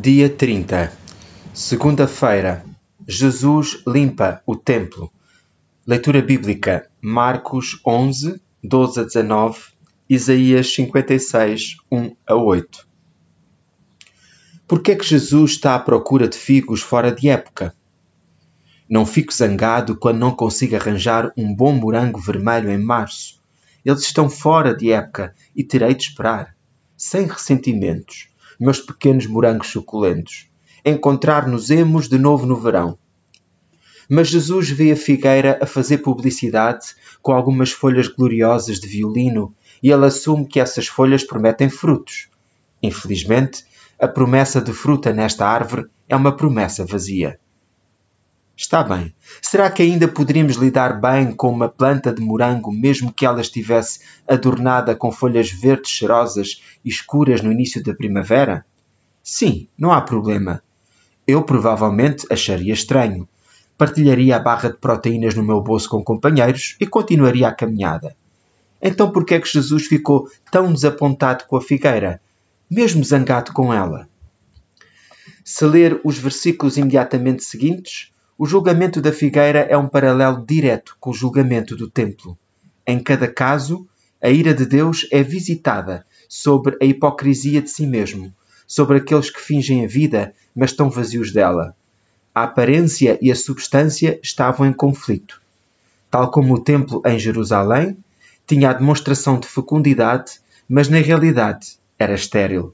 [0.00, 0.92] Dia trinta,
[1.52, 2.64] segunda-feira,
[3.04, 5.12] Jesus limpa o templo.
[5.84, 9.58] Leitura bíblica: Marcos 11, 12 a 19,
[10.08, 12.86] Isaías 56, 1 a 8.
[14.68, 17.74] Por que é que Jesus está à procura de figos fora de época?
[18.88, 23.42] Não fico zangado quando não consigo arranjar um bom morango vermelho em março.
[23.84, 26.54] Eles estão fora de época e terei de esperar,
[26.96, 28.28] sem ressentimentos
[28.58, 30.48] meus pequenos morangos suculentos,
[30.84, 32.98] encontrar-nos-emos de novo no verão.
[34.08, 39.90] Mas Jesus vê a figueira a fazer publicidade com algumas folhas gloriosas de violino e
[39.90, 42.28] ele assume que essas folhas prometem frutos.
[42.82, 43.64] Infelizmente,
[43.98, 47.38] a promessa de fruta nesta árvore é uma promessa vazia.
[48.58, 49.14] Está bem.
[49.40, 54.00] Será que ainda poderíamos lidar bem com uma planta de morango, mesmo que ela estivesse
[54.26, 58.66] adornada com folhas verdes cheirosas e escuras no início da primavera?
[59.22, 60.60] Sim, não há problema.
[61.24, 63.28] Eu provavelmente acharia estranho.
[63.78, 68.16] Partilharia a barra de proteínas no meu bolso com companheiros e continuaria a caminhada.
[68.82, 72.20] Então por que é que Jesus ficou tão desapontado com a figueira,
[72.68, 74.08] mesmo zangado com ela?
[75.44, 81.10] Se ler os versículos imediatamente seguintes, o julgamento da figueira é um paralelo direto com
[81.10, 82.38] o julgamento do templo.
[82.86, 83.84] Em cada caso,
[84.22, 88.32] a ira de Deus é visitada sobre a hipocrisia de si mesmo,
[88.64, 91.74] sobre aqueles que fingem a vida, mas estão vazios dela.
[92.32, 95.42] A aparência e a substância estavam em conflito.
[96.08, 97.96] Tal como o templo em Jerusalém
[98.46, 102.72] tinha a demonstração de fecundidade, mas na realidade era estéril.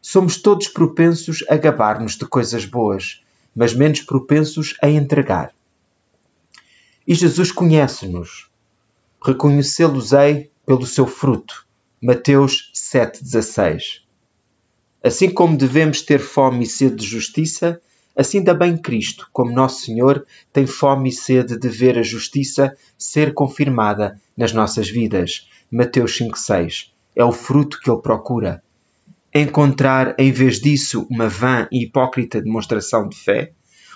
[0.00, 3.20] Somos todos propensos a gabar-nos de coisas boas,
[3.56, 5.54] mas menos propensos a entregar.
[7.08, 8.50] E Jesus conhece-nos.
[9.24, 11.66] Reconhecê-los-ei pelo seu fruto.
[12.02, 14.02] Mateus 7,16.
[15.02, 17.80] Assim como devemos ter fome e sede de justiça,
[18.14, 23.32] assim também Cristo, como Nosso Senhor, tem fome e sede de ver a justiça ser
[23.32, 25.48] confirmada nas nossas vidas.
[25.70, 26.90] Mateus 5,6.
[27.14, 28.62] É o fruto que ele procura
[29.40, 33.52] encontrar, em vez disso, uma vã e hipócrita demonstração de fé,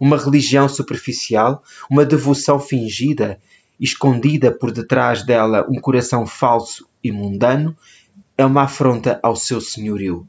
[0.00, 3.40] uma religião superficial, uma devoção fingida,
[3.80, 7.76] escondida por detrás dela um coração falso e mundano,
[8.36, 10.28] é uma afronta ao seu senhorio.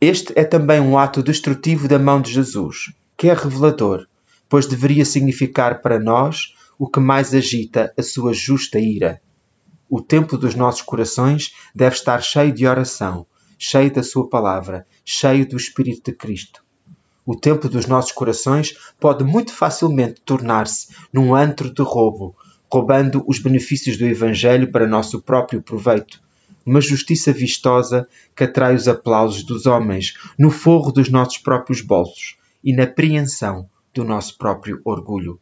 [0.00, 4.06] Este é também um ato destrutivo da mão de Jesus, que é revelador,
[4.48, 9.20] pois deveria significar para nós o que mais agita a sua justa ira.
[9.90, 13.26] O templo dos nossos corações deve estar cheio de oração,
[13.58, 16.62] cheio da Sua palavra, cheio do Espírito de Cristo.
[17.26, 22.36] O templo dos nossos corações pode muito facilmente tornar-se num antro de roubo,
[22.72, 26.22] roubando os benefícios do Evangelho para nosso próprio proveito.
[26.64, 32.36] Uma justiça vistosa que atrai os aplausos dos homens, no forro dos nossos próprios bolsos
[32.62, 35.40] e na apreensão do nosso próprio orgulho.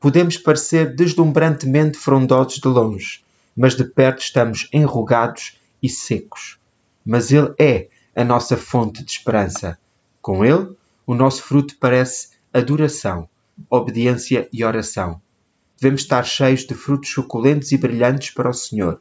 [0.00, 3.22] Podemos parecer deslumbrantemente frondosos de longe,
[3.56, 6.58] mas de perto estamos enrugados e secos
[7.04, 9.78] mas Ele é a nossa fonte de esperança.
[10.22, 10.76] Com Ele,
[11.06, 13.28] o nosso fruto parece adoração,
[13.68, 15.20] obediência e oração.
[15.80, 19.00] Devemos estar cheios de frutos suculentos e brilhantes para o Senhor.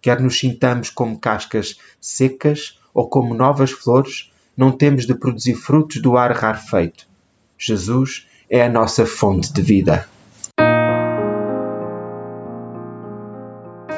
[0.00, 6.00] Quer nos sintamos como cascas secas ou como novas flores, não temos de produzir frutos
[6.00, 7.08] do ar rarefeito.
[7.58, 10.08] Jesus é a nossa fonte de vida.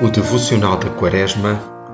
[0.00, 1.75] O devocional da Quaresma